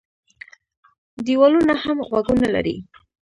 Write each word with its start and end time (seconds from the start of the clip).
دېوالونه 1.25 1.73
هم 1.83 1.97
غوږونه 2.07 2.47
لري. 2.55 2.75